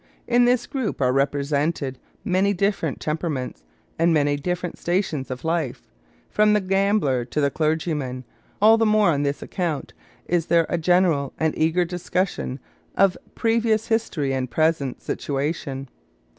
In 0.27 0.45
this 0.45 0.65
group 0.65 0.99
are 0.99 1.13
represented 1.13 1.99
many 2.25 2.53
different 2.55 2.99
temperaments 2.99 3.63
and 3.99 4.11
many 4.11 4.35
different 4.35 4.79
stations 4.79 5.29
of 5.29 5.45
life, 5.45 5.83
from 6.27 6.53
the 6.53 6.59
gambler 6.59 7.23
to 7.25 7.39
the 7.39 7.51
clergyman. 7.51 8.23
All 8.59 8.79
the 8.79 8.85
more 8.87 9.11
on 9.11 9.21
this 9.21 9.43
account 9.43 9.93
is 10.25 10.47
there 10.47 10.65
a 10.69 10.77
general 10.79 11.33
and 11.37 11.55
eager 11.55 11.85
discussion 11.85 12.59
of 12.97 13.15
previous 13.35 13.89
history 13.89 14.33
and 14.33 14.49
present 14.49 15.03
situation. 15.03 15.87